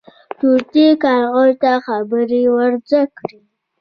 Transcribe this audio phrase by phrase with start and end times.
[0.39, 3.39] طوطي کارغه ته خبرې ور زده کړې.